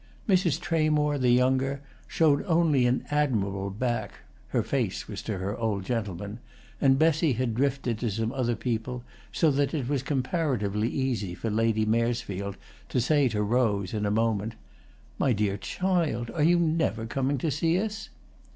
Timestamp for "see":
17.51-17.79